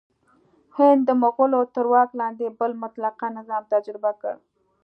هند 0.77 1.01
د 1.07 1.09
مغولو 1.21 1.61
تر 1.75 1.85
واک 1.91 2.09
لاندې 2.21 2.55
بل 2.59 2.71
مطلقه 2.83 3.27
نظام 3.37 3.63
تجربه 3.73 4.11
کړ. 4.21 4.35